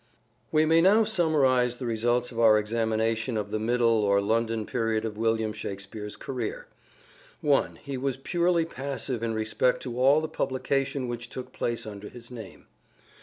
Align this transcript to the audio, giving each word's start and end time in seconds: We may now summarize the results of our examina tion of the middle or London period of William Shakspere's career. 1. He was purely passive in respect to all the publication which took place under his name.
We 0.51 0.65
may 0.65 0.81
now 0.81 1.03
summarize 1.03 1.75
the 1.75 1.85
results 1.85 2.31
of 2.31 2.39
our 2.39 2.59
examina 2.59 3.15
tion 3.15 3.37
of 3.37 3.51
the 3.51 3.59
middle 3.59 4.03
or 4.03 4.19
London 4.19 4.65
period 4.65 5.05
of 5.05 5.15
William 5.15 5.53
Shakspere's 5.53 6.15
career. 6.15 6.65
1. 7.41 7.75
He 7.75 7.97
was 7.97 8.17
purely 8.17 8.65
passive 8.65 9.21
in 9.21 9.35
respect 9.35 9.83
to 9.83 9.99
all 9.99 10.19
the 10.19 10.27
publication 10.27 11.07
which 11.07 11.29
took 11.29 11.53
place 11.53 11.85
under 11.85 12.09
his 12.09 12.31
name. 12.31 12.65